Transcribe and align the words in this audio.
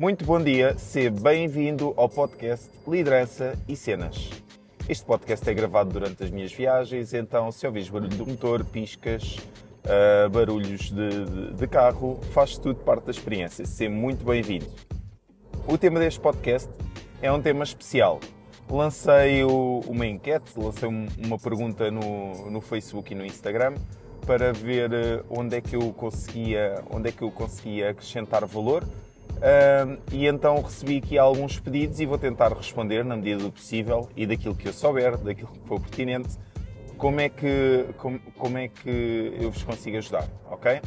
Muito 0.00 0.24
bom 0.24 0.42
dia, 0.42 0.78
seja 0.78 1.10
bem-vindo 1.10 1.92
ao 1.94 2.08
podcast 2.08 2.70
Liderança 2.88 3.54
e 3.68 3.76
Cenas. 3.76 4.30
Este 4.88 5.04
podcast 5.04 5.46
é 5.46 5.52
gravado 5.52 5.90
durante 5.90 6.24
as 6.24 6.30
minhas 6.30 6.50
viagens, 6.50 7.12
então 7.12 7.52
se 7.52 7.66
ouvires 7.66 7.90
barulho 7.90 8.16
do 8.16 8.26
motor, 8.26 8.64
piscas, 8.64 9.36
uh, 9.84 10.30
barulhos 10.30 10.90
de, 10.90 11.24
de, 11.26 11.52
de, 11.52 11.66
carro, 11.66 12.18
faz 12.32 12.56
tudo 12.56 12.76
parte 12.76 13.04
da 13.04 13.10
experiência. 13.10 13.66
Seja 13.66 13.90
muito 13.90 14.24
bem-vindo. 14.24 14.64
O 15.68 15.76
tema 15.76 16.00
deste 16.00 16.18
podcast 16.18 16.70
é 17.20 17.30
um 17.30 17.42
tema 17.42 17.62
especial. 17.62 18.20
Lancei 18.70 19.44
uma 19.44 20.06
enquete, 20.06 20.50
lancei 20.56 20.88
uma 20.88 21.38
pergunta 21.38 21.90
no, 21.90 22.50
no 22.50 22.62
Facebook 22.62 23.12
e 23.12 23.14
no 23.14 23.26
Instagram 23.26 23.74
para 24.26 24.50
ver 24.50 24.92
eh, 24.94 25.22
onde 25.28 25.56
é 25.56 25.60
que 25.60 25.76
eu 25.76 25.92
conseguia, 25.92 26.82
onde 26.90 27.10
é 27.10 27.12
que 27.12 27.20
eu 27.20 27.30
conseguia 27.30 27.90
acrescentar 27.90 28.46
valor. 28.46 28.82
Uh, 29.40 29.98
e 30.12 30.26
então 30.26 30.60
recebi 30.60 30.98
aqui 30.98 31.18
alguns 31.18 31.58
pedidos 31.58 31.98
e 31.98 32.06
vou 32.06 32.18
tentar 32.18 32.52
responder 32.52 33.04
na 33.04 33.16
medida 33.16 33.42
do 33.42 33.50
possível 33.50 34.08
e 34.14 34.26
daquilo 34.26 34.54
que 34.54 34.68
eu 34.68 34.72
souber, 34.72 35.16
daquilo 35.16 35.48
que 35.48 35.66
for 35.66 35.80
pertinente, 35.80 36.38
como 36.98 37.20
é 37.20 37.28
que, 37.30 37.86
como, 37.96 38.20
como 38.36 38.58
é 38.58 38.68
que 38.68 39.32
eu 39.40 39.50
vos 39.50 39.62
consigo 39.62 39.96
ajudar, 39.96 40.28
ok? 40.50 40.82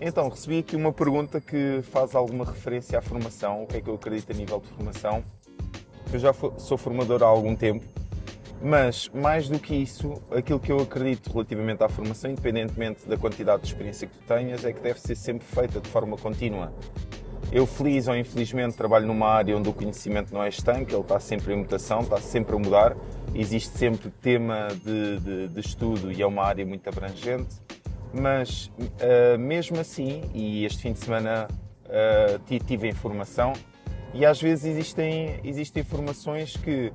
Então, 0.00 0.28
recebi 0.28 0.58
aqui 0.60 0.74
uma 0.74 0.92
pergunta 0.92 1.40
que 1.40 1.80
faz 1.82 2.14
alguma 2.14 2.44
referência 2.44 2.98
à 2.98 3.02
formação, 3.02 3.64
o 3.64 3.66
que 3.66 3.76
é 3.76 3.80
que 3.80 3.88
eu 3.88 3.94
acredito 3.94 4.32
a 4.32 4.34
nível 4.34 4.60
de 4.60 4.68
formação. 4.68 5.22
Eu 6.12 6.18
já 6.18 6.32
sou 6.56 6.78
formador 6.78 7.22
há 7.22 7.26
algum 7.26 7.54
tempo 7.54 7.84
mas, 8.64 9.10
mais 9.12 9.46
do 9.46 9.58
que 9.58 9.74
isso, 9.74 10.14
aquilo 10.30 10.58
que 10.58 10.72
eu 10.72 10.78
acredito 10.78 11.30
relativamente 11.30 11.82
à 11.82 11.88
formação, 11.88 12.30
independentemente 12.30 13.06
da 13.06 13.14
quantidade 13.14 13.62
de 13.62 13.68
experiência 13.68 14.08
que 14.08 14.16
tu 14.16 14.24
tenhas, 14.24 14.64
é 14.64 14.72
que 14.72 14.80
deve 14.80 14.98
ser 14.98 15.14
sempre 15.16 15.46
feita 15.46 15.80
de 15.80 15.88
forma 15.90 16.16
contínua. 16.16 16.72
Eu, 17.54 17.68
feliz 17.68 18.08
ou 18.08 18.16
infelizmente, 18.16 18.76
trabalho 18.76 19.06
numa 19.06 19.28
área 19.28 19.56
onde 19.56 19.68
o 19.68 19.72
conhecimento 19.72 20.34
não 20.34 20.42
é 20.42 20.48
estanque, 20.48 20.92
ele 20.92 21.02
está 21.02 21.20
sempre 21.20 21.54
em 21.54 21.58
mutação, 21.58 22.00
está 22.00 22.20
sempre 22.20 22.56
a 22.56 22.58
mudar, 22.58 22.96
existe 23.32 23.78
sempre 23.78 24.10
tema 24.10 24.66
de, 24.84 25.20
de, 25.20 25.48
de 25.48 25.60
estudo 25.60 26.10
e 26.10 26.20
é 26.20 26.26
uma 26.26 26.42
área 26.42 26.66
muito 26.66 26.88
abrangente, 26.88 27.54
mas 28.12 28.72
uh, 28.76 29.38
mesmo 29.38 29.78
assim, 29.78 30.22
e 30.34 30.64
este 30.64 30.82
fim 30.82 30.94
de 30.94 30.98
semana 30.98 31.46
uh, 31.86 32.58
tive 32.66 32.88
informação, 32.88 33.52
e 34.12 34.26
às 34.26 34.42
vezes 34.42 34.64
existem, 34.64 35.38
existem 35.44 35.80
informações 35.80 36.56
que 36.56 36.92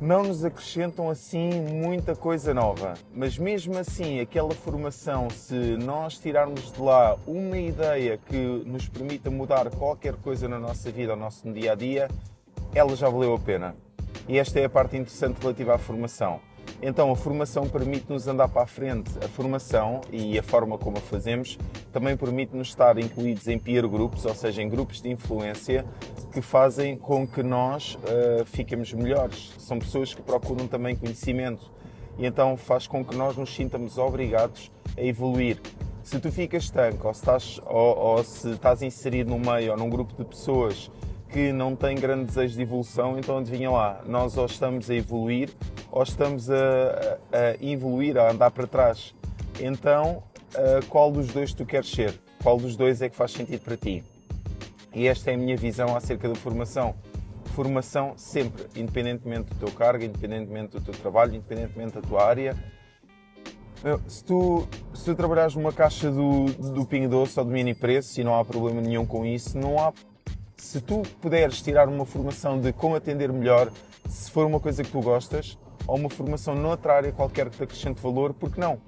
não 0.00 0.22
nos 0.22 0.44
acrescentam 0.44 1.10
assim 1.10 1.50
muita 1.50 2.14
coisa 2.14 2.54
nova. 2.54 2.94
Mas 3.14 3.36
mesmo 3.38 3.76
assim, 3.76 4.20
aquela 4.20 4.52
formação, 4.52 5.28
se 5.30 5.54
nós 5.76 6.18
tirarmos 6.18 6.72
de 6.72 6.80
lá 6.80 7.16
uma 7.26 7.58
ideia 7.58 8.18
que 8.18 8.36
nos 8.64 8.88
permita 8.88 9.30
mudar 9.30 9.70
qualquer 9.70 10.14
coisa 10.14 10.48
na 10.48 10.58
nossa 10.58 10.90
vida, 10.90 11.16
no 11.16 11.22
nosso 11.22 11.50
dia 11.52 11.72
a 11.72 11.74
dia, 11.74 12.08
ela 12.74 12.94
já 12.94 13.08
valeu 13.08 13.34
a 13.34 13.38
pena. 13.38 13.74
E 14.28 14.38
esta 14.38 14.60
é 14.60 14.64
a 14.64 14.70
parte 14.70 14.96
interessante 14.96 15.40
relativa 15.40 15.74
à 15.74 15.78
formação. 15.78 16.40
Então, 16.80 17.10
a 17.10 17.16
formação 17.16 17.68
permite-nos 17.68 18.28
andar 18.28 18.48
para 18.48 18.62
a 18.62 18.66
frente. 18.66 19.10
A 19.24 19.28
formação 19.28 20.00
e 20.12 20.38
a 20.38 20.42
forma 20.42 20.78
como 20.78 20.98
a 20.98 21.00
fazemos 21.00 21.58
também 21.92 22.16
permite-nos 22.16 22.68
estar 22.68 22.98
incluídos 22.98 23.48
em 23.48 23.58
peer 23.58 23.86
groups, 23.88 24.24
ou 24.24 24.34
seja, 24.34 24.62
em 24.62 24.68
grupos 24.68 25.00
de 25.02 25.10
influência 25.10 25.84
que 26.32 26.40
fazem 26.40 26.96
com 26.96 27.26
que 27.26 27.42
nós 27.42 27.94
uh, 27.96 28.44
fiquemos 28.44 28.92
melhores. 28.92 29.52
São 29.58 29.78
pessoas 29.78 30.14
que 30.14 30.22
procuram 30.22 30.66
também 30.68 30.94
conhecimento 30.94 31.70
e 32.18 32.26
então 32.26 32.56
faz 32.56 32.86
com 32.86 33.04
que 33.04 33.16
nós 33.16 33.36
nos 33.36 33.54
sintamos 33.54 33.96
obrigados 33.96 34.70
a 34.96 35.02
evoluir. 35.02 35.60
Se 36.02 36.18
tu 36.18 36.32
ficas 36.32 36.64
estanco 36.64 37.06
ou 37.06 37.14
se 37.14 37.20
estás, 37.20 37.60
ou, 37.66 37.98
ou 37.98 38.24
se 38.24 38.50
estás 38.50 38.82
inserido 38.82 39.30
num 39.30 39.38
meio 39.38 39.72
ou 39.72 39.78
num 39.78 39.90
grupo 39.90 40.14
de 40.16 40.24
pessoas 40.24 40.90
que 41.28 41.52
não 41.52 41.76
têm 41.76 41.96
grande 41.96 42.24
desejo 42.24 42.56
de 42.56 42.62
evolução, 42.62 43.18
então 43.18 43.38
adivinha 43.38 43.70
lá, 43.70 44.02
nós 44.06 44.36
ou 44.36 44.46
estamos 44.46 44.90
a 44.90 44.94
evoluir 44.94 45.50
ou 45.90 46.02
estamos 46.02 46.50
a, 46.50 46.54
a 47.32 47.64
evoluir, 47.64 48.16
a 48.16 48.30
andar 48.30 48.50
para 48.50 48.66
trás. 48.66 49.14
Então, 49.60 50.22
uh, 50.54 50.84
qual 50.88 51.10
dos 51.10 51.28
dois 51.28 51.52
tu 51.52 51.66
queres 51.66 51.90
ser? 51.90 52.14
Qual 52.42 52.56
dos 52.58 52.76
dois 52.76 53.02
é 53.02 53.08
que 53.08 53.16
faz 53.16 53.32
sentido 53.32 53.62
para 53.62 53.76
ti? 53.76 54.04
E 54.94 55.06
esta 55.06 55.30
é 55.30 55.34
a 55.34 55.36
minha 55.36 55.56
visão 55.56 55.96
acerca 55.96 56.28
da 56.28 56.34
formação. 56.34 56.94
Formação 57.54 58.14
sempre, 58.16 58.66
independentemente 58.76 59.52
do 59.52 59.66
teu 59.66 59.70
cargo, 59.72 60.04
independentemente 60.04 60.72
do 60.72 60.80
teu 60.80 60.94
trabalho, 60.94 61.34
independentemente 61.34 61.94
da 61.94 62.00
tua 62.00 62.24
área. 62.24 62.56
Se 64.06 64.24
tu, 64.24 64.66
se 64.94 65.04
tu 65.04 65.14
trabalhares 65.14 65.54
numa 65.54 65.72
caixa 65.72 66.10
do, 66.10 66.46
do 66.46 66.84
Pingo 66.84 67.08
Doce 67.08 67.38
ou 67.38 67.44
do 67.44 67.52
Mini 67.52 67.74
Preço 67.74 68.20
e 68.20 68.24
não 68.24 68.36
há 68.36 68.44
problema 68.44 68.80
nenhum 68.80 69.06
com 69.06 69.24
isso, 69.24 69.58
não 69.58 69.78
há. 69.78 69.92
Se 70.58 70.80
tu 70.80 71.02
puderes 71.20 71.62
tirar 71.62 71.88
uma 71.88 72.04
formação 72.04 72.60
de 72.60 72.72
como 72.72 72.96
atender 72.96 73.32
melhor, 73.32 73.70
se 74.08 74.30
for 74.30 74.44
uma 74.44 74.58
coisa 74.58 74.82
que 74.82 74.90
tu 74.90 75.00
gostas, 75.00 75.56
ou 75.86 75.96
uma 75.96 76.10
formação 76.10 76.54
noutra 76.54 76.94
área 76.94 77.12
qualquer 77.12 77.48
que 77.48 77.56
te 77.56 77.62
acrescente 77.62 78.02
valor, 78.02 78.34
porque 78.34 78.60
não? 78.60 78.78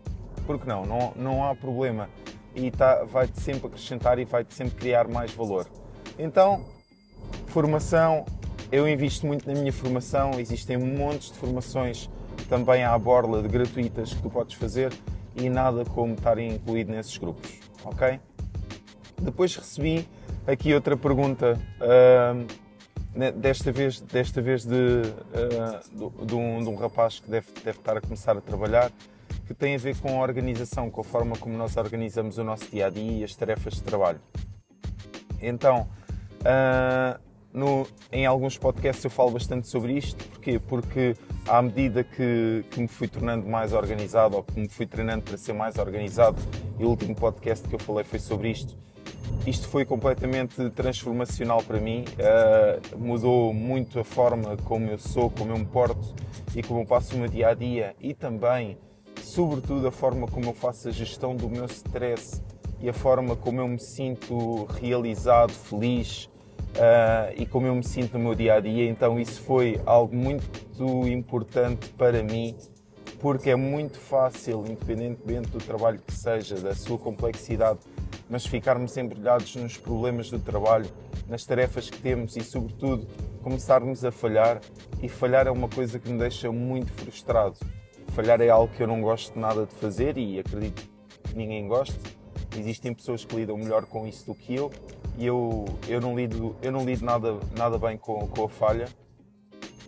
Porque 0.46 0.68
não? 0.68 0.84
Não, 0.84 1.12
não 1.14 1.44
há 1.44 1.54
problema. 1.54 2.10
E 2.54 2.72
tá, 2.72 3.04
vai-te 3.04 3.40
sempre 3.40 3.68
acrescentar 3.68 4.18
e 4.18 4.24
vai-te 4.24 4.52
sempre 4.52 4.74
criar 4.74 5.06
mais 5.06 5.32
valor. 5.32 5.66
Então, 6.18 6.66
formação, 7.46 8.26
eu 8.72 8.88
invisto 8.88 9.24
muito 9.24 9.46
na 9.46 9.58
minha 9.58 9.72
formação, 9.72 10.32
existem 10.40 10.76
montes 10.76 11.30
de 11.30 11.38
formações 11.38 12.10
também 12.48 12.82
à 12.82 12.98
borla 12.98 13.40
de 13.42 13.48
gratuitas 13.48 14.12
que 14.12 14.20
tu 14.20 14.28
podes 14.28 14.56
fazer 14.56 14.92
e 15.36 15.48
nada 15.48 15.84
como 15.84 16.14
estar 16.14 16.36
incluído 16.38 16.90
nesses 16.90 17.16
grupos, 17.16 17.60
ok? 17.84 18.20
Depois 19.22 19.54
recebi 19.54 20.06
aqui 20.52 20.74
outra 20.74 20.96
pergunta, 20.96 21.58
uh, 21.80 23.32
desta 23.32 23.72
vez, 23.72 24.00
desta 24.00 24.40
vez 24.40 24.64
de, 24.64 24.74
uh, 24.74 26.24
de, 26.26 26.34
um, 26.34 26.62
de, 26.62 26.68
um, 26.68 26.74
rapaz 26.74 27.20
que 27.20 27.30
deve, 27.30 27.46
deve 27.64 27.78
estar 27.78 27.96
a 27.96 28.00
começar 28.00 28.36
a 28.36 28.40
trabalhar, 28.40 28.90
que 29.46 29.54
tem 29.54 29.74
a 29.74 29.78
ver 29.78 29.96
com 29.96 30.20
a 30.20 30.22
organização, 30.22 30.90
com 30.90 31.00
a 31.00 31.04
forma 31.04 31.36
como 31.36 31.56
nós 31.56 31.76
organizamos 31.76 32.38
o 32.38 32.44
nosso 32.44 32.70
dia 32.70 32.86
a 32.86 32.90
dia 32.90 33.20
e 33.20 33.24
as 33.24 33.34
tarefas 33.34 33.74
de 33.74 33.82
trabalho. 33.82 34.20
Então, 35.40 35.88
Uh, 36.40 37.20
no, 37.52 37.86
em 38.12 38.24
alguns 38.24 38.56
podcasts 38.56 39.04
eu 39.04 39.10
falo 39.10 39.32
bastante 39.32 39.66
sobre 39.68 39.92
isto, 39.92 40.24
porquê? 40.28 40.58
Porque 40.58 41.16
à 41.46 41.60
medida 41.60 42.04
que, 42.04 42.64
que, 42.70 42.80
me 42.80 42.88
fui 42.88 43.08
tornando 43.08 43.46
mais 43.46 43.72
organizado 43.72 44.36
ou 44.36 44.42
que 44.42 44.58
me 44.58 44.68
fui 44.68 44.86
treinando 44.86 45.22
para 45.22 45.36
ser 45.36 45.52
mais 45.52 45.76
organizado, 45.76 46.40
e 46.78 46.84
o 46.84 46.88
último 46.88 47.14
podcast 47.14 47.68
que 47.68 47.74
eu 47.74 47.78
falei 47.78 48.04
foi 48.04 48.18
sobre 48.20 48.50
isto, 48.50 48.76
isto 49.46 49.68
foi 49.68 49.84
completamente 49.84 50.70
transformacional 50.70 51.62
para 51.62 51.80
mim, 51.80 52.04
uh, 52.18 52.98
mudou 52.98 53.52
muito 53.54 53.98
a 53.98 54.04
forma 54.04 54.56
como 54.64 54.90
eu 54.90 54.98
sou, 54.98 55.30
como 55.30 55.52
eu 55.52 55.58
me 55.58 55.64
porto 55.64 56.14
e 56.54 56.62
como 56.62 56.80
eu 56.80 56.86
passo 56.86 57.14
o 57.14 57.18
meu 57.18 57.28
dia 57.28 57.48
a 57.48 57.54
dia 57.54 57.94
e 58.00 58.12
também, 58.14 58.78
sobretudo, 59.22 59.88
a 59.88 59.92
forma 59.92 60.26
como 60.26 60.46
eu 60.46 60.54
faço 60.54 60.88
a 60.88 60.90
gestão 60.90 61.34
do 61.34 61.48
meu 61.48 61.64
stress 61.66 62.42
e 62.80 62.88
a 62.88 62.92
forma 62.92 63.36
como 63.36 63.60
eu 63.60 63.68
me 63.68 63.78
sinto 63.78 64.64
realizado, 64.64 65.52
feliz 65.52 66.30
uh, 66.76 67.32
e 67.36 67.46
como 67.46 67.66
eu 67.66 67.74
me 67.74 67.84
sinto 67.84 68.18
no 68.18 68.24
meu 68.24 68.34
dia 68.34 68.54
a 68.54 68.60
dia. 68.60 68.88
Então, 68.88 69.18
isso 69.18 69.40
foi 69.42 69.80
algo 69.84 70.14
muito 70.14 70.48
importante 71.06 71.88
para 71.90 72.22
mim, 72.22 72.56
porque 73.20 73.50
é 73.50 73.56
muito 73.56 73.98
fácil, 73.98 74.64
independentemente 74.66 75.50
do 75.50 75.58
trabalho 75.58 76.00
que 76.06 76.14
seja, 76.14 76.56
da 76.56 76.74
sua 76.74 76.98
complexidade, 76.98 77.80
mas 78.30 78.46
ficarmos 78.46 78.96
embrulhados 78.96 79.54
nos 79.56 79.76
problemas 79.76 80.30
do 80.30 80.38
trabalho, 80.38 80.88
nas 81.28 81.44
tarefas 81.44 81.90
que 81.90 81.98
temos 81.98 82.36
e, 82.36 82.40
sobretudo, 82.42 83.06
começarmos 83.42 84.04
a 84.04 84.12
falhar. 84.12 84.60
E 85.02 85.08
falhar 85.08 85.46
é 85.46 85.50
uma 85.50 85.68
coisa 85.68 85.98
que 85.98 86.08
me 86.08 86.18
deixa 86.18 86.50
muito 86.50 86.92
frustrado. 86.92 87.56
Falhar 88.14 88.40
é 88.40 88.48
algo 88.48 88.72
que 88.72 88.82
eu 88.82 88.86
não 88.86 89.02
gosto 89.02 89.38
nada 89.38 89.66
de 89.66 89.74
fazer 89.74 90.16
e 90.16 90.38
acredito 90.38 90.88
que 91.24 91.36
ninguém 91.36 91.68
goste 91.68 91.98
Existem 92.56 92.92
pessoas 92.92 93.24
que 93.24 93.36
lidam 93.36 93.56
melhor 93.56 93.86
com 93.86 94.06
isso 94.06 94.26
do 94.26 94.34
que 94.34 94.54
eu 94.54 94.70
e 95.16 95.26
eu, 95.26 95.64
eu 95.88 96.00
não 96.00 96.16
lido, 96.16 96.56
eu 96.62 96.72
não 96.72 96.84
lido 96.84 97.04
nada, 97.04 97.38
nada 97.56 97.78
bem 97.78 97.96
com, 97.96 98.26
com 98.26 98.44
a 98.44 98.48
falha. 98.48 98.88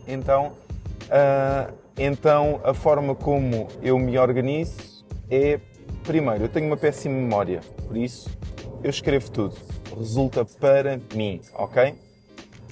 Então, 0.06 0.52
uh, 1.06 1.72
então, 1.96 2.60
a 2.64 2.72
forma 2.72 3.14
como 3.14 3.68
eu 3.82 3.98
me 3.98 4.16
organizo 4.18 5.04
é, 5.30 5.58
primeiro, 6.02 6.44
eu 6.44 6.49
tenho 6.49 6.66
uma 6.66 6.76
péssima 6.76 7.14
memória, 7.14 7.60
por 7.87 7.96
isso 7.96 8.31
eu 8.82 8.90
escrevo 8.90 9.31
tudo. 9.31 9.56
Resulta 9.96 10.44
para 10.44 11.00
mim, 11.14 11.40
ok? 11.54 11.94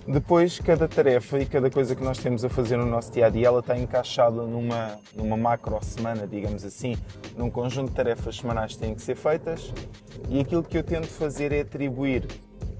Depois, 0.06 0.58
cada 0.58 0.88
tarefa 0.88 1.38
e 1.38 1.46
cada 1.46 1.70
coisa 1.70 1.94
que 1.94 2.02
nós 2.02 2.18
temos 2.18 2.44
a 2.44 2.48
fazer 2.48 2.76
no 2.76 2.86
nosso 2.86 3.12
dia 3.12 3.26
a 3.26 3.28
dia, 3.28 3.46
ela 3.46 3.60
está 3.60 3.78
encaixada 3.78 4.42
numa, 4.42 4.98
numa 5.14 5.36
macro 5.36 5.78
semana, 5.82 6.26
digamos 6.26 6.64
assim, 6.64 6.96
num 7.36 7.50
conjunto 7.50 7.90
de 7.90 7.94
tarefas 7.94 8.36
semanais 8.36 8.72
que 8.72 8.78
têm 8.78 8.94
que 8.94 9.02
ser 9.02 9.14
feitas. 9.14 9.72
E 10.28 10.40
aquilo 10.40 10.62
que 10.62 10.78
eu 10.78 10.82
tento 10.82 11.06
fazer 11.06 11.52
é 11.52 11.60
atribuir 11.60 12.26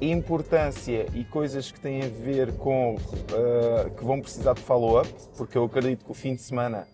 importância 0.01 1.07
e 1.15 1.23
coisas 1.25 1.71
que 1.71 1.79
têm 1.79 2.03
a 2.03 2.09
ver 2.09 2.53
com 2.55 2.95
uh, 2.95 3.91
que 3.97 4.05
vão 4.05 4.21
precisar 4.21 4.55
de 4.55 4.63
follow-up, 4.63 5.09
porque 5.37 5.59
eu 5.59 5.65
acredito 5.65 6.07
que 6.07 6.11
o 6.11 6.15
fim 6.15 6.35
de 6.35 6.41
semana 6.41 6.89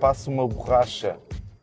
passa 0.00 0.30
uma 0.30 0.48
borracha 0.48 1.18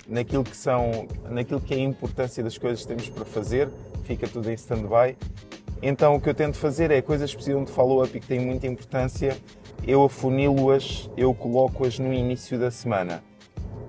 naquilo 0.08 0.44
que 0.44 0.56
são, 0.56 1.08
naquilo 1.30 1.60
que 1.60 1.74
é 1.74 1.78
a 1.78 1.82
importância 1.82 2.44
das 2.44 2.58
coisas 2.58 2.82
que 2.82 2.88
temos 2.88 3.10
para 3.10 3.26
fazer, 3.26 3.70
fica 4.04 4.28
tudo 4.28 4.50
em 4.50 4.54
stand-by 4.54 5.18
Então 5.82 6.16
o 6.16 6.22
que 6.22 6.30
eu 6.30 6.34
tento 6.34 6.58
fazer 6.58 6.92
é 6.92 7.02
coisas 7.02 7.32
que 7.32 7.38
precisam 7.38 7.64
de 7.64 7.72
follow-up 7.72 8.16
e 8.16 8.20
que 8.20 8.28
têm 8.28 8.40
muita 8.40 8.68
importância, 8.68 9.38
eu 9.86 10.04
afunilo-as, 10.04 11.10
eu 11.18 11.34
coloco-as 11.34 12.00
no 12.00 12.14
início 12.14 12.58
da 12.60 12.72
semana. 12.72 13.24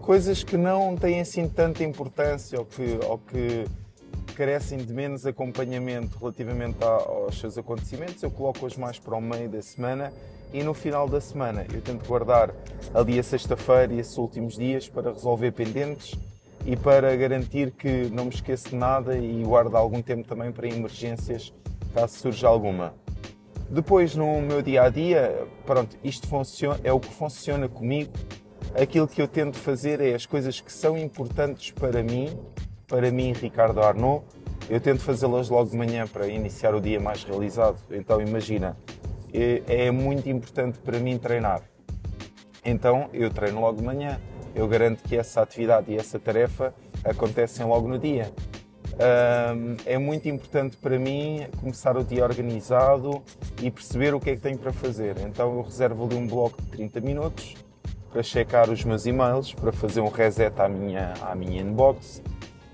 Coisas 0.01 0.45
que 0.45 0.57
não 0.57 0.97
têm 0.97 1.21
assim 1.21 1.49
tanta 1.49 1.83
importância 1.83 2.59
ou 2.59 2.65
que, 2.65 2.99
ou 3.07 3.19
que 3.19 3.65
carecem 4.35 4.79
de 4.79 4.93
menos 4.93 5.27
acompanhamento 5.27 6.19
relativamente 6.19 6.77
aos 6.83 7.39
seus 7.41 7.57
acontecimentos, 7.57 8.23
eu 8.23 8.31
coloco-as 8.31 8.77
mais 8.77 8.99
para 8.99 9.17
o 9.17 9.21
meio 9.21 9.49
da 9.49 9.63
semana 9.63 10.13
e 10.53 10.63
no 10.63 10.75
final 10.75 11.09
da 11.09 11.21
semana 11.21 11.67
eu 11.73 11.81
tento 11.81 12.07
guardar 12.07 12.55
ali 12.97 13.19
a 13.19 13.23
sexta-feira 13.23 13.93
e 13.93 14.01
esses 14.01 14.17
últimos 14.17 14.57
dias 14.57 14.89
para 14.89 15.13
resolver 15.13 15.53
pendentes 15.53 16.19
e 16.65 16.75
para 16.75 17.15
garantir 17.15 17.71
que 17.71 18.09
não 18.11 18.25
me 18.25 18.31
esqueço 18.31 18.71
de 18.71 18.77
nada 18.77 19.19
e 19.19 19.43
guardo 19.45 19.77
algum 19.77 20.01
tempo 20.01 20.27
também 20.27 20.51
para 20.51 20.67
emergências 20.67 21.53
caso 21.93 22.19
surja 22.19 22.49
alguma. 22.49 22.95
Depois 23.69 24.17
no 24.17 24.41
meu 24.41 24.63
dia 24.63 24.85
a 24.85 24.89
dia, 24.89 25.47
pronto, 25.67 25.97
isto 26.03 26.27
funciona, 26.27 26.81
é 26.83 26.93
o 26.93 26.99
que 26.99 27.13
funciona 27.13 27.69
comigo. 27.69 28.13
Aquilo 28.75 29.07
que 29.07 29.21
eu 29.21 29.29
tento 29.29 29.57
fazer 29.59 30.01
é 30.01 30.15
as 30.15 30.25
coisas 30.25 30.59
que 30.61 30.73
são 30.73 30.97
importantes 30.97 31.73
para 31.73 32.03
mim, 32.03 32.39
para 32.87 33.11
mim, 33.11 33.33
Ricardo 33.33 33.81
Arnaud, 33.81 34.25
eu 34.71 34.81
tento 34.81 35.03
fazê-las 35.03 35.51
logo 35.51 35.71
de 35.71 35.77
manhã 35.77 36.07
para 36.07 36.29
iniciar 36.29 36.75
o 36.75 36.81
dia 36.81 36.99
mais 36.99 37.25
realizado. 37.25 37.79
Então 37.91 38.23
imagina, 38.23 38.75
é, 39.35 39.63
é 39.67 39.91
muito 39.91 40.29
importante 40.31 40.79
para 40.79 40.99
mim 40.99 41.19
treinar. 41.19 41.63
Então 42.67 43.09
eu 43.13 43.31
treino 43.31 43.61
logo 43.61 43.79
de 43.79 43.85
manhã. 43.85 44.21
Eu 44.55 44.67
garanto 44.67 45.03
que 45.05 45.17
essa 45.17 45.41
atividade 45.41 45.93
e 45.93 45.97
essa 45.97 46.19
tarefa 46.19 46.75
acontecem 47.05 47.65
logo 47.65 47.87
no 47.87 47.99
dia. 47.99 48.33
Um, 48.97 49.77
é 49.85 49.99
muito 49.99 50.27
importante 50.29 50.77
para 50.79 50.99
mim 50.99 51.47
começar 51.61 51.97
o 51.97 52.03
dia 52.03 52.25
organizado 52.25 53.23
e 53.63 53.71
perceber 53.71 54.15
o 54.15 54.21
que 54.21 54.31
é 54.31 54.35
que 54.35 54.41
tenho 54.41 54.59
para 54.59 54.73
fazer. 54.73 55.17
Então 55.21 55.55
eu 55.55 55.63
reservo 55.63 56.05
ali 56.05 56.17
um 56.17 56.27
bloco 56.27 56.61
de 56.61 56.69
30 56.71 57.01
minutos 57.01 57.55
para 58.11 58.23
checar 58.23 58.69
os 58.69 58.83
meus 58.83 59.07
e-mails, 59.07 59.53
para 59.53 59.71
fazer 59.71 60.01
um 60.01 60.09
reset 60.09 60.59
à 60.61 60.69
minha, 60.69 61.13
à 61.21 61.35
minha 61.35 61.61
inbox 61.61 62.23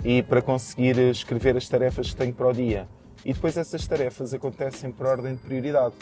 e 0.04 0.22
para 0.22 0.40
conseguir 0.40 0.96
escrever 0.98 1.56
as 1.56 1.68
tarefas 1.68 2.10
que 2.10 2.16
tenho 2.16 2.32
para 2.32 2.48
o 2.48 2.52
dia. 2.52 2.88
E 3.24 3.32
depois 3.32 3.56
essas 3.56 3.86
tarefas 3.86 4.32
acontecem 4.32 4.90
por 4.90 5.06
ordem 5.06 5.34
de 5.34 5.40
prioridade. 5.40 5.94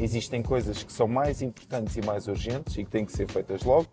Existem 0.00 0.42
coisas 0.42 0.82
que 0.82 0.92
são 0.92 1.06
mais 1.06 1.42
importantes 1.42 1.96
e 1.96 2.02
mais 2.02 2.26
urgentes 2.26 2.76
e 2.76 2.84
que 2.84 2.90
têm 2.90 3.04
que 3.04 3.12
ser 3.12 3.30
feitas 3.30 3.62
logo. 3.62 3.86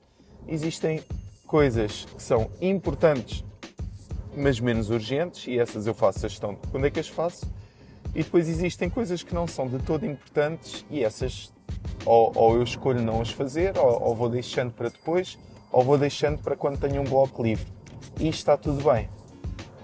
Existem 0.48 1.04
coisas 1.46 2.06
que 2.06 2.24
são 2.24 2.50
importantes 2.62 3.44
mas 4.36 4.60
menos 4.60 4.90
urgentes, 4.90 5.48
e 5.48 5.60
essas 5.60 5.88
eu 5.88 5.94
faço 5.94 6.26
a 6.26 6.30
gestão 6.30 6.54
de 6.54 6.68
quando 6.68 6.86
é 6.86 6.92
que 6.92 7.00
as 7.00 7.08
faço. 7.08 7.46
E 8.16 8.24
depois 8.24 8.48
existem 8.48 8.90
coisas 8.90 9.22
que 9.22 9.34
não 9.34 9.48
são 9.48 9.68
de 9.68 9.78
todo 9.80 10.06
importantes 10.06 10.86
e 10.90 11.04
essas 11.04 11.54
ou, 12.06 12.32
ou 12.36 12.56
eu 12.56 12.64
escolho 12.64 13.02
não 13.02 13.22
as 13.22 13.30
fazer, 13.30 13.78
ou, 13.78 14.02
ou, 14.02 14.16
vou 14.16 14.30
deixando 14.30 14.72
para 14.72 14.90
depois, 14.90 15.38
ou 15.72 15.84
vou 15.84 15.98
deixando 15.98 16.40
para 16.40 16.56
quando 16.56 16.80
tenho 16.80 17.02
um 17.02 17.04
bloco 17.04 17.44
livre. 17.44 17.68
E 18.20 18.28
está 18.28 18.58
tudo 18.58 18.84
bem. 18.84 19.08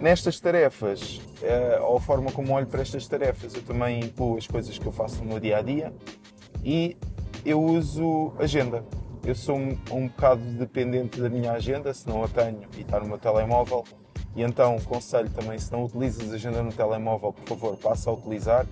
Nestas 0.05 0.39
tarefas, 0.39 1.19
uh, 1.41 1.83
ou 1.83 1.97
a 1.97 1.99
forma 1.99 2.31
como 2.31 2.53
olho 2.53 2.67
para 2.67 2.83
estas 2.83 3.07
tarefas, 3.07 3.55
eu 3.55 3.63
também 3.63 4.01
incluo 4.01 4.37
as 4.37 4.45
coisas 4.45 4.77
que 4.77 4.85
eu 4.85 4.91
faço 4.91 5.17
no 5.23 5.25
meu 5.25 5.39
dia 5.39 5.57
a 5.57 5.63
dia 5.63 5.91
e 6.63 6.95
eu 7.43 7.59
uso 7.59 8.31
agenda. 8.37 8.85
Eu 9.25 9.33
sou 9.33 9.57
um, 9.57 9.75
um 9.89 10.07
bocado 10.07 10.43
dependente 10.59 11.19
da 11.19 11.27
minha 11.27 11.53
agenda, 11.53 11.91
se 11.91 12.07
não 12.07 12.23
a 12.23 12.27
tenho 12.27 12.61
e 12.77 12.81
está 12.81 12.99
no 12.99 13.07
meu 13.07 13.17
telemóvel, 13.17 13.83
e 14.35 14.43
então, 14.43 14.77
conselho 14.81 15.31
também, 15.31 15.57
se 15.57 15.71
não 15.71 15.85
utilizas 15.85 16.31
agenda 16.31 16.61
no 16.61 16.71
telemóvel, 16.71 17.33
por 17.33 17.47
favor, 17.47 17.75
passa 17.75 18.11
a 18.11 18.13
utilizar 18.13 18.67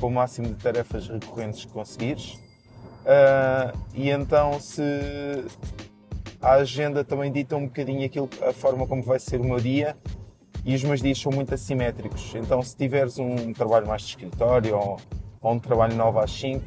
com 0.00 0.06
o 0.06 0.10
máximo 0.10 0.46
de 0.46 0.54
tarefas 0.54 1.08
recorrentes 1.08 1.62
que 1.62 1.72
conseguires. 1.72 2.38
Uh, 3.04 3.78
e 3.92 4.08
então, 4.08 4.58
se 4.58 4.82
a 6.40 6.52
agenda 6.52 7.04
também 7.04 7.30
dita 7.30 7.54
um 7.54 7.66
bocadinho 7.66 8.02
aquilo, 8.06 8.30
a 8.48 8.54
forma 8.54 8.86
como 8.86 9.02
vai 9.02 9.18
ser 9.18 9.42
o 9.42 9.44
meu 9.44 9.60
dia, 9.60 9.94
e 10.64 10.74
os 10.74 10.82
meus 10.84 11.00
dias 11.00 11.18
são 11.18 11.32
muito 11.32 11.54
assimétricos. 11.54 12.34
Então, 12.34 12.62
se 12.62 12.76
tiveres 12.76 13.18
um 13.18 13.52
trabalho 13.52 13.86
mais 13.86 14.02
de 14.02 14.08
escritório 14.08 14.76
ou, 14.76 14.98
ou 15.40 15.52
um 15.52 15.58
trabalho 15.58 15.94
9 15.96 16.18
às 16.18 16.30
5, 16.32 16.64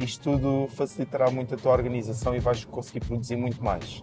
isto 0.00 0.30
tudo 0.30 0.68
facilitará 0.74 1.30
muito 1.30 1.54
a 1.54 1.58
tua 1.58 1.72
organização 1.72 2.34
e 2.34 2.40
vais 2.40 2.64
conseguir 2.64 3.00
produzir 3.00 3.36
muito 3.36 3.62
mais. 3.62 4.02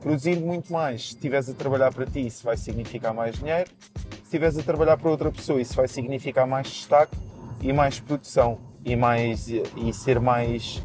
Produzir 0.00 0.36
muito 0.36 0.72
mais, 0.72 1.08
se 1.08 1.14
estiveres 1.14 1.48
a 1.50 1.54
trabalhar 1.54 1.92
para 1.92 2.06
ti, 2.06 2.26
isso 2.26 2.44
vai 2.44 2.56
significar 2.56 3.12
mais 3.12 3.36
dinheiro. 3.36 3.68
Se 4.08 4.22
estiveres 4.24 4.56
a 4.56 4.62
trabalhar 4.62 4.96
para 4.96 5.10
outra 5.10 5.30
pessoa, 5.30 5.60
isso 5.60 5.74
vai 5.74 5.88
significar 5.88 6.46
mais 6.46 6.68
destaque 6.68 7.16
e 7.60 7.72
mais 7.72 8.00
produção 8.00 8.58
e, 8.84 8.96
mais, 8.96 9.48
e 9.48 9.92
ser 9.92 10.20
mais, 10.20 10.82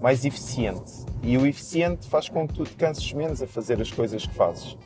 mais 0.00 0.24
eficiente. 0.24 0.90
E 1.22 1.36
o 1.38 1.46
eficiente 1.46 2.08
faz 2.08 2.28
com 2.28 2.48
que 2.48 2.54
tu 2.54 2.64
te 2.64 2.74
canses 2.74 3.12
menos 3.12 3.42
a 3.42 3.46
fazer 3.46 3.80
as 3.80 3.92
coisas 3.92 4.26
que 4.26 4.34
fazes. 4.34 4.76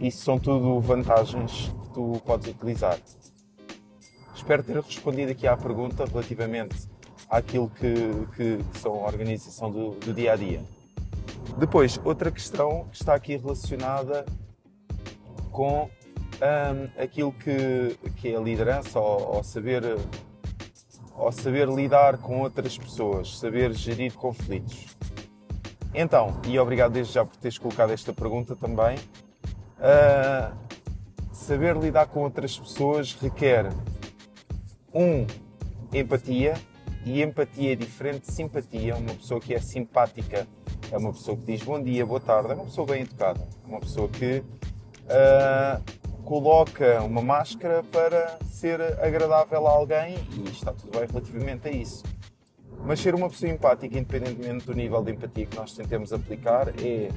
Isso 0.00 0.24
são 0.24 0.38
tudo 0.38 0.80
vantagens 0.80 1.72
que 1.82 1.88
tu 1.94 2.20
podes 2.24 2.48
utilizar. 2.48 2.98
Espero 4.34 4.62
ter 4.62 4.80
respondido 4.80 5.32
aqui 5.32 5.46
à 5.46 5.56
pergunta 5.56 6.04
relativamente 6.04 6.88
àquilo 7.30 7.70
que, 7.70 7.94
que, 8.36 8.58
que 8.62 8.78
são 8.78 8.92
a 8.94 9.06
organização 9.06 9.70
do, 9.70 9.90
do 9.92 10.12
dia 10.12 10.32
a 10.32 10.36
dia. 10.36 10.62
Depois, 11.58 12.00
outra 12.04 12.30
questão 12.30 12.86
que 12.90 12.96
está 12.96 13.14
aqui 13.14 13.36
relacionada 13.36 14.26
com 15.50 15.84
um, 15.84 17.02
aquilo 17.02 17.32
que, 17.32 17.96
que 18.16 18.28
é 18.28 18.36
a 18.36 18.40
liderança, 18.40 18.98
ou, 18.98 19.36
ou, 19.36 19.44
saber, 19.44 19.82
ou 21.16 21.30
saber 21.30 21.68
lidar 21.68 22.18
com 22.18 22.40
outras 22.40 22.76
pessoas, 22.76 23.38
saber 23.38 23.72
gerir 23.72 24.12
conflitos. 24.14 24.96
Então, 25.94 26.40
e 26.46 26.58
obrigado 26.58 26.92
desde 26.92 27.12
já 27.14 27.24
por 27.24 27.36
teres 27.36 27.56
colocado 27.56 27.90
esta 27.90 28.12
pergunta 28.12 28.56
também, 28.56 28.98
uh, 29.84 30.54
saber 31.32 31.76
lidar 31.76 32.06
com 32.06 32.20
outras 32.20 32.58
pessoas 32.58 33.14
requer 33.14 33.70
um 34.92 35.26
empatia 35.92 36.54
e 37.04 37.22
empatia 37.22 37.72
é 37.72 37.76
diferente 37.76 38.26
de 38.26 38.32
simpatia. 38.32 38.96
Uma 38.96 39.14
pessoa 39.14 39.40
que 39.40 39.54
é 39.54 39.60
simpática 39.60 40.46
é 40.90 40.96
uma 40.96 41.12
pessoa 41.12 41.36
que 41.36 41.44
diz 41.44 41.62
bom 41.62 41.82
dia, 41.82 42.06
boa 42.06 42.20
tarde, 42.20 42.52
é 42.52 42.54
uma 42.54 42.64
pessoa 42.64 42.86
bem 42.86 43.02
educada, 43.02 43.40
é 43.40 43.68
uma 43.68 43.80
pessoa 43.80 44.08
que 44.08 44.38
uh, 44.38 46.22
coloca 46.24 47.02
uma 47.02 47.20
máscara 47.20 47.82
para 47.82 48.38
ser 48.46 48.80
agradável 49.02 49.66
a 49.66 49.70
alguém 49.70 50.16
e 50.32 50.48
está 50.48 50.72
tudo 50.72 50.98
bem 50.98 51.06
relativamente 51.06 51.68
a 51.68 51.70
isso. 51.70 52.04
Mas 52.86 53.00
ser 53.00 53.14
uma 53.14 53.28
pessoa 53.28 53.50
empática, 53.50 53.98
independentemente 53.98 54.66
do 54.66 54.74
nível 54.74 55.02
de 55.02 55.12
empatia 55.12 55.46
que 55.46 55.56
nós 55.56 55.72
tentemos 55.74 56.12
aplicar, 56.12 56.68
é 56.80 57.08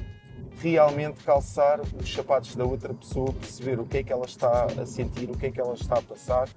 realmente 0.60 1.22
calçar 1.24 1.80
os 1.80 2.12
sapatos 2.12 2.54
da 2.54 2.64
outra 2.64 2.92
pessoa, 2.94 3.32
perceber 3.32 3.78
o 3.78 3.86
que 3.86 3.98
é 3.98 4.02
que 4.02 4.12
ela 4.12 4.26
está 4.26 4.64
a 4.64 4.86
sentir, 4.86 5.30
o 5.30 5.36
que 5.36 5.46
é 5.46 5.50
que 5.50 5.60
ela 5.60 5.74
está 5.74 5.98
a 5.98 6.02
passar 6.02 6.48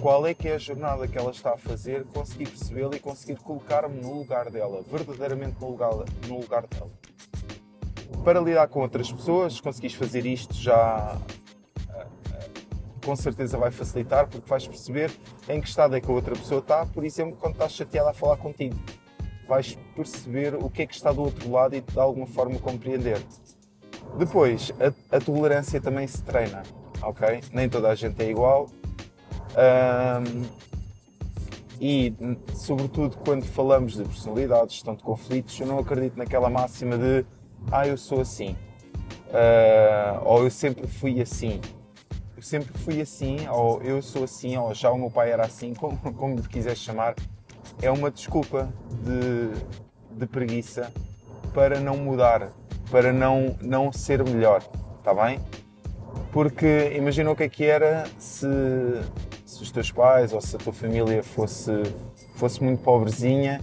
qual 0.00 0.26
é 0.26 0.34
que 0.34 0.48
é 0.48 0.54
a 0.54 0.58
jornada 0.58 1.08
que 1.08 1.18
ela 1.18 1.30
está 1.30 1.54
a 1.54 1.56
fazer, 1.56 2.04
conseguir 2.04 2.48
percebê-la 2.48 2.94
e 2.96 3.00
conseguir 3.00 3.36
colocar-me 3.36 4.00
no 4.00 4.12
lugar 4.18 4.50
dela, 4.50 4.82
verdadeiramente 4.82 5.56
no 5.60 5.70
lugar, 5.70 5.92
no 6.28 6.40
lugar 6.40 6.66
dela. 6.66 6.90
Para 8.24 8.40
lidar 8.40 8.68
com 8.68 8.80
outras 8.80 9.10
pessoas, 9.10 9.60
conseguis 9.60 9.94
fazer 9.94 10.24
isto 10.24 10.54
já 10.54 11.18
eh, 11.90 12.06
com 13.04 13.16
certeza 13.16 13.58
vai 13.58 13.70
facilitar 13.70 14.28
porque 14.28 14.48
vais 14.48 14.66
perceber 14.66 15.10
em 15.48 15.60
que 15.60 15.68
estado 15.68 15.96
é 15.96 16.00
que 16.00 16.10
a 16.10 16.14
outra 16.14 16.34
pessoa 16.34 16.60
está, 16.60 16.86
por 16.86 17.04
exemplo, 17.04 17.36
quando 17.36 17.54
estás 17.54 17.72
chateada 17.72 18.10
a 18.10 18.14
falar 18.14 18.36
contigo. 18.36 18.76
Vais 19.48 19.78
perceber 19.96 20.54
o 20.54 20.68
que 20.68 20.82
é 20.82 20.86
que 20.86 20.94
está 20.94 21.10
do 21.10 21.22
outro 21.22 21.50
lado 21.50 21.74
e 21.74 21.80
de 21.80 21.98
alguma 21.98 22.26
forma 22.26 22.58
compreender. 22.58 23.20
Depois, 24.18 24.72
a, 24.78 25.16
a 25.16 25.20
tolerância 25.20 25.80
também 25.80 26.06
se 26.06 26.22
treina, 26.22 26.62
ok? 27.02 27.40
Nem 27.52 27.68
toda 27.68 27.88
a 27.88 27.94
gente 27.94 28.22
é 28.22 28.30
igual, 28.30 28.68
um, 29.58 30.46
e, 31.80 32.12
sobretudo, 32.54 33.16
quando 33.18 33.44
falamos 33.44 33.94
de 33.94 34.04
personalidades, 34.04 34.74
gestão 34.74 34.94
de 34.94 35.02
conflitos, 35.02 35.58
eu 35.60 35.66
não 35.66 35.78
acredito 35.78 36.16
naquela 36.16 36.50
máxima 36.50 36.98
de 36.98 37.24
ah, 37.70 37.86
eu 37.86 37.96
sou 37.96 38.20
assim, 38.20 38.56
uh, 39.28 40.24
ou 40.24 40.44
eu 40.44 40.50
sempre 40.50 40.86
fui 40.86 41.20
assim. 41.20 41.60
Eu 42.36 42.42
sempre 42.42 42.76
fui 42.78 43.00
assim, 43.00 43.48
ou 43.48 43.82
eu 43.82 44.00
sou 44.00 44.24
assim, 44.24 44.56
ou 44.56 44.72
já 44.72 44.90
o 44.90 44.98
meu 44.98 45.10
pai 45.10 45.30
era 45.32 45.44
assim, 45.44 45.74
como, 45.78 45.96
como 46.14 46.42
quiseres 46.42 46.78
chamar. 46.78 47.14
É 47.80 47.90
uma 47.90 48.10
desculpa 48.10 48.68
de, 49.04 50.18
de 50.18 50.26
preguiça 50.26 50.92
para 51.54 51.80
não 51.80 51.96
mudar, 51.96 52.50
para 52.90 53.12
não, 53.12 53.56
não 53.60 53.92
ser 53.92 54.22
melhor, 54.24 54.62
está 54.98 55.14
bem? 55.14 55.40
Porque 56.32 56.92
imagina 56.96 57.30
o 57.30 57.36
que 57.36 57.44
é 57.44 57.48
que 57.48 57.64
era 57.64 58.04
se 58.18 58.46
se 59.58 59.62
os 59.62 59.70
teus 59.72 59.90
pais 59.90 60.32
ou 60.32 60.40
se 60.40 60.54
a 60.54 60.58
tua 60.58 60.72
família 60.72 61.22
fosse, 61.22 61.72
fosse 62.36 62.62
muito 62.62 62.80
pobrezinha 62.82 63.60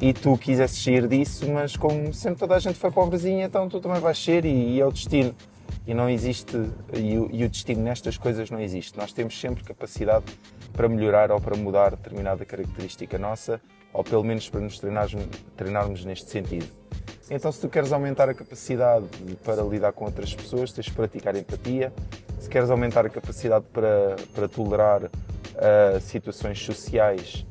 e 0.00 0.12
tu 0.12 0.36
quisesses 0.38 0.82
sair 0.82 1.06
disso, 1.06 1.50
mas 1.50 1.76
como 1.76 2.12
sempre 2.14 2.38
toda 2.38 2.54
a 2.54 2.58
gente 2.58 2.78
foi 2.78 2.90
pobrezinha, 2.90 3.44
então 3.44 3.68
tu 3.68 3.80
também 3.80 4.00
vais 4.00 4.18
ser 4.18 4.44
e, 4.44 4.76
e 4.76 4.80
é 4.80 4.86
o 4.86 4.92
destino. 4.92 5.34
E 5.86 5.94
não 5.94 6.08
existe, 6.08 6.56
e 6.94 7.18
o, 7.18 7.28
e 7.30 7.44
o, 7.44 7.48
destino 7.48 7.82
nestas 7.82 8.16
coisas 8.16 8.50
não 8.50 8.60
existe. 8.60 8.96
Nós 8.96 9.12
temos 9.12 9.38
sempre 9.38 9.62
capacidade 9.62 10.24
para 10.76 10.88
melhorar 10.88 11.32
ou 11.32 11.40
para 11.40 11.56
mudar 11.56 11.90
determinada 11.90 12.44
característica 12.44 13.18
nossa, 13.18 13.60
ou 13.92 14.04
pelo 14.04 14.22
menos 14.22 14.48
para 14.48 14.60
nos 14.60 14.78
treinarmos, 14.78 15.26
treinarmos 15.56 16.04
neste 16.04 16.30
sentido. 16.30 16.68
Então, 17.30 17.50
se 17.50 17.60
tu 17.60 17.68
queres 17.68 17.92
aumentar 17.92 18.28
a 18.28 18.34
capacidade 18.34 19.06
para 19.42 19.62
lidar 19.62 19.92
com 19.92 20.04
outras 20.04 20.32
pessoas, 20.34 20.70
tens 20.70 20.84
de 20.84 20.92
praticar 20.92 21.34
empatia. 21.34 21.92
Se 22.38 22.48
queres 22.48 22.70
aumentar 22.70 23.04
a 23.06 23.08
capacidade 23.08 23.64
para, 23.72 24.14
para 24.34 24.48
tolerar 24.48 25.04
uh, 25.04 26.00
situações 26.00 26.62
sociais, 26.62 27.44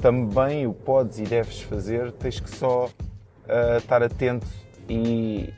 também 0.00 0.66
o 0.66 0.72
podes 0.72 1.18
e 1.18 1.24
deves 1.24 1.60
fazer, 1.60 2.12
tens 2.12 2.40
que 2.40 2.48
só 2.48 2.86
uh, 2.86 3.78
estar 3.78 4.02
atento 4.02 4.46
e 4.88 5.52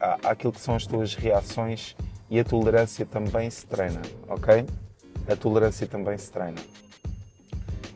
à, 0.00 0.30
àquilo 0.30 0.52
que 0.52 0.60
são 0.60 0.76
as 0.76 0.86
tuas 0.86 1.14
reações 1.14 1.96
e 2.30 2.38
a 2.38 2.44
tolerância 2.44 3.04
também 3.04 3.50
se 3.50 3.66
treina, 3.66 4.00
ok? 4.28 4.64
A 5.30 5.36
tolerância 5.36 5.86
também 5.86 6.18
se 6.18 6.30
treina. 6.30 6.60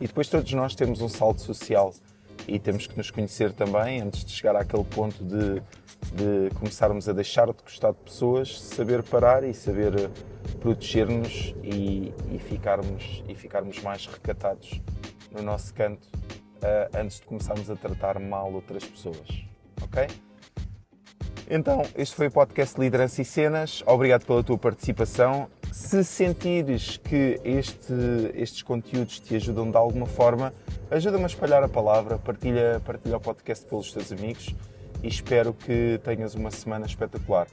E 0.01 0.07
depois 0.07 0.29
todos 0.29 0.53
nós 0.53 0.75
temos 0.75 1.01
um 1.01 1.09
salto 1.09 1.41
social 1.41 1.93
e 2.47 2.59
temos 2.59 2.87
que 2.87 2.97
nos 2.97 3.11
conhecer 3.11 3.53
também 3.53 4.01
antes 4.01 4.25
de 4.25 4.33
chegar 4.33 4.55
àquele 4.55 4.85
ponto 4.85 5.25
de, 5.25 5.61
de 6.13 6.55
começarmos 6.55 7.09
a 7.09 7.13
deixar 7.13 7.47
de 7.47 7.63
gostar 7.63 7.93
de 7.93 7.99
pessoas, 7.99 8.61
saber 8.61 9.03
parar 9.03 9.43
e 9.45 9.55
saber 9.55 9.99
eh, 9.99 10.11
proteger-nos 10.61 11.55
e, 11.63 12.13
e, 12.31 12.39
ficarmos, 12.39 13.25
e 13.29 13.35
ficarmos 13.35 13.83
mais 13.83 14.07
recatados 14.07 14.81
no 15.33 15.43
nosso 15.43 15.73
canto 15.75 16.07
uh, 16.15 16.99
antes 16.99 17.21
de 17.21 17.27
começarmos 17.27 17.71
a 17.71 17.77
tratar 17.77 18.19
mal 18.21 18.53
outras 18.53 18.85
pessoas. 18.85 19.45
Ok? 19.83 20.07
Então, 21.51 21.83
este 21.97 22.15
foi 22.15 22.29
o 22.29 22.31
podcast 22.31 22.79
Liderança 22.81 23.21
e 23.21 23.25
Cenas. 23.25 23.83
Obrigado 23.87 24.25
pela 24.25 24.43
tua 24.43 24.57
participação. 24.57 25.49
Se 25.75 26.05
sentires 26.05 26.99
que 26.99 27.41
este, 27.43 27.93
estes 28.37 28.63
conteúdos 28.63 29.19
te 29.19 29.35
ajudam 29.35 29.69
de 29.73 29.77
alguma 29.77 30.07
forma, 30.07 30.55
ajuda-me 30.89 31.25
a 31.25 31.27
espalhar 31.27 31.65
a 31.65 31.69
palavra, 31.69 32.17
partilha, 32.17 32.81
partilha 32.87 33.17
o 33.17 33.21
podcast 33.21 33.67
pelos 33.67 33.93
teus 33.93 34.13
amigos 34.13 34.55
e 35.03 35.09
espero 35.09 35.53
que 35.53 36.01
tenhas 36.05 36.37
uma 36.37 36.53
semana 36.53 36.87
espetacular. 36.87 37.49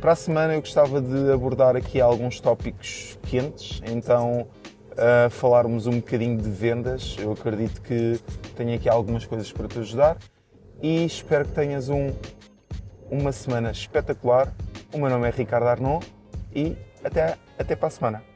Para 0.00 0.12
a 0.12 0.16
semana 0.16 0.54
eu 0.54 0.60
gostava 0.60 1.00
de 1.00 1.30
abordar 1.30 1.76
aqui 1.76 2.00
alguns 2.00 2.40
tópicos 2.40 3.16
quentes, 3.22 3.80
então 3.86 4.48
uh, 4.90 5.30
falarmos 5.30 5.86
um 5.86 6.00
bocadinho 6.00 6.36
de 6.36 6.50
vendas. 6.50 7.16
Eu 7.20 7.30
acredito 7.30 7.80
que 7.82 8.18
tenho 8.56 8.74
aqui 8.74 8.88
algumas 8.88 9.26
coisas 9.26 9.52
para 9.52 9.68
te 9.68 9.78
ajudar 9.78 10.16
e 10.82 11.04
espero 11.04 11.44
que 11.44 11.52
tenhas 11.52 11.88
um 11.88 12.12
uma 13.08 13.30
semana 13.30 13.70
espetacular. 13.70 14.52
O 14.92 14.98
meu 14.98 15.08
nome 15.08 15.28
é 15.28 15.30
Ricardo 15.30 15.68
Arnaud 15.68 16.04
e 16.52 16.76
até, 17.04 17.36
até 17.58 17.76
para 17.76 17.88
a 17.88 17.90
semana. 17.90 18.33